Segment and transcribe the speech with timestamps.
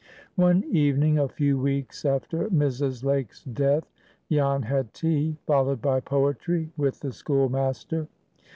[0.35, 3.03] One evening, a few weeks after Mrs.
[3.03, 3.83] Lake's death,
[4.31, 8.07] Jan had tea, followed by poetry, with the schoolmaster.